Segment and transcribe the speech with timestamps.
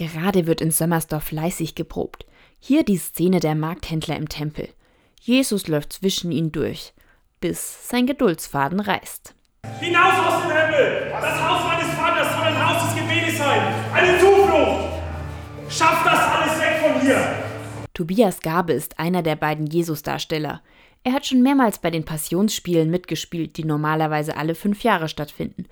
[0.00, 2.24] Gerade wird in Sömmersdorf fleißig geprobt.
[2.58, 4.70] Hier die Szene der Markthändler im Tempel.
[5.20, 6.94] Jesus läuft zwischen ihnen durch,
[7.42, 9.34] bis sein Geduldsfaden reißt.
[9.78, 11.10] Hinaus aus dem Tempel!
[11.10, 13.60] Das Haus meines Vaters soll ein Haus des Gebetes sein!
[13.92, 15.02] Eine Zuflucht!
[15.68, 17.20] Schafft das alles weg von hier!
[17.92, 20.62] Tobias Gabe ist einer der beiden Jesus-Darsteller.
[21.04, 25.66] Er hat schon mehrmals bei den Passionsspielen mitgespielt, die normalerweise alle fünf Jahre stattfinden.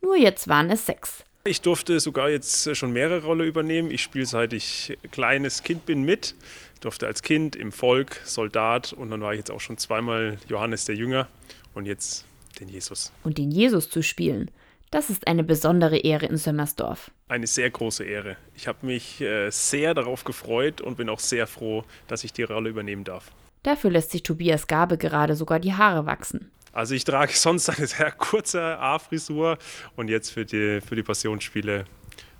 [0.00, 1.24] Nur jetzt waren es sechs.
[1.46, 3.90] Ich durfte sogar jetzt schon mehrere Rollen übernehmen.
[3.90, 6.34] Ich spiele seit ich kleines Kind bin mit.
[6.72, 10.38] Ich durfte als Kind im Volk, Soldat und dann war ich jetzt auch schon zweimal
[10.48, 11.28] Johannes der Jünger
[11.74, 12.24] und jetzt
[12.60, 13.12] den Jesus.
[13.24, 14.50] Und den Jesus zu spielen,
[14.90, 17.10] das ist eine besondere Ehre in Sömmersdorf.
[17.28, 18.38] Eine sehr große Ehre.
[18.54, 22.44] Ich habe mich äh, sehr darauf gefreut und bin auch sehr froh, dass ich die
[22.44, 23.30] Rolle übernehmen darf.
[23.64, 26.50] Dafür lässt sich Tobias Gabe gerade sogar die Haare wachsen.
[26.74, 29.58] Also ich trage sonst eine sehr kurze A-Frisur
[29.96, 31.86] und jetzt für die, für die Passionsspiele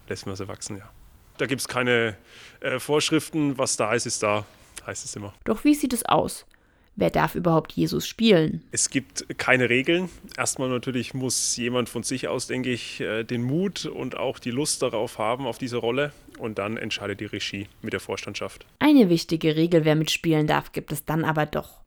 [0.09, 0.91] lässt man sie wachsen, ja.
[1.39, 2.17] Da gibt es keine
[2.61, 4.45] äh, Vorschriften, was da ist, ist da,
[4.87, 5.35] heißt es immer.
[5.45, 6.47] Doch wie sieht es aus?
[6.97, 8.63] Wer darf überhaupt Jesus spielen?
[8.71, 10.11] Es gibt keine Regeln.
[10.37, 14.53] Erstmal natürlich muss jemand von sich aus, denke ich, äh, den Mut und auch die
[14.53, 16.13] Lust darauf haben, auf diese Rolle.
[16.39, 18.65] Und dann entscheidet die Regie mit der Vorstandschaft.
[18.79, 21.84] Eine wichtige Regel, wer mitspielen darf, gibt es dann aber doch.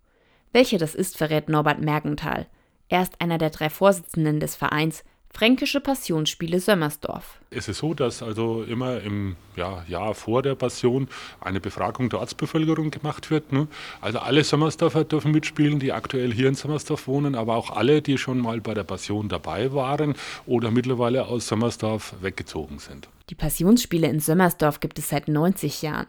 [0.58, 2.48] Welche das ist, verrät Norbert Mergenthal.
[2.90, 7.40] Er ist einer der drei Vorsitzenden des Vereins Fränkische Passionsspiele Sömmersdorf.
[7.52, 11.10] Es ist so, dass also immer im ja, Jahr vor der Passion
[11.42, 13.52] eine Befragung der Ortsbevölkerung gemacht wird.
[13.54, 13.68] Ne?
[14.02, 18.18] Also alle Sömmersdorfer dürfen mitspielen, die aktuell hier in Sömmersdorf wohnen, aber auch alle, die
[18.18, 20.16] schon mal bei der Passion dabei waren
[20.48, 23.10] oder mittlerweile aus Sömmersdorf weggezogen sind.
[23.30, 26.08] Die Passionsspiele in Sömmersdorf gibt es seit 90 Jahren.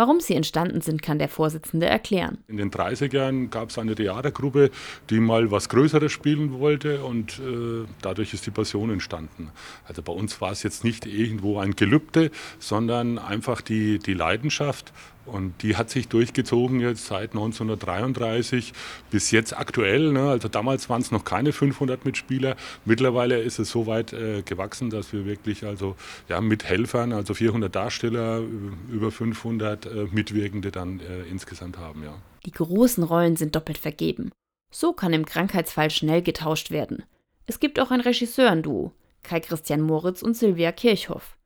[0.00, 2.38] Warum sie entstanden sind, kann der Vorsitzende erklären.
[2.48, 4.70] In den 30ern gab es eine Theatergruppe,
[5.10, 9.50] die mal was Größeres spielen wollte und äh, dadurch ist die Passion entstanden.
[9.84, 14.94] Also bei uns war es jetzt nicht irgendwo ein Gelübde, sondern einfach die, die Leidenschaft
[15.30, 18.72] und die hat sich durchgezogen jetzt seit 1933
[19.10, 20.12] bis jetzt aktuell.
[20.12, 20.28] Ne?
[20.28, 22.56] Also damals waren es noch keine 500 Mitspieler.
[22.84, 25.96] Mittlerweile ist es so weit äh, gewachsen, dass wir wirklich also
[26.28, 28.42] ja, mit Helfern, also 400 Darsteller,
[28.90, 32.02] über 500 äh, Mitwirkende dann äh, insgesamt haben.
[32.02, 32.14] Ja.
[32.46, 34.30] Die großen Rollen sind doppelt vergeben.
[34.70, 37.04] So kann im Krankheitsfall schnell getauscht werden.
[37.46, 38.92] Es gibt auch ein Regisseurenduo,
[39.22, 41.36] Kai Christian Moritz und Sylvia Kirchhoff.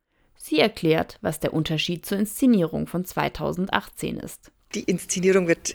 [0.47, 4.51] Sie erklärt, was der Unterschied zur Inszenierung von 2018 ist.
[4.75, 5.73] Die Inszenierung wird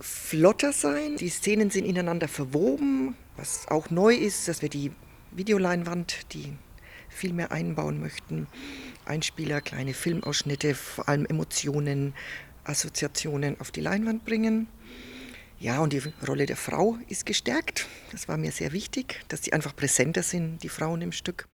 [0.00, 1.14] flotter sein.
[1.16, 3.14] Die Szenen sind ineinander verwoben.
[3.36, 4.90] Was auch neu ist, dass wir die
[5.30, 6.54] Videoleinwand, die
[7.08, 8.48] viel mehr einbauen möchten.
[9.04, 12.14] Einspieler, kleine Filmausschnitte, vor allem Emotionen,
[12.64, 14.66] Assoziationen auf die Leinwand bringen.
[15.60, 17.86] Ja, und die Rolle der Frau ist gestärkt.
[18.10, 21.46] Das war mir sehr wichtig, dass sie einfach präsenter sind, die Frauen im Stück.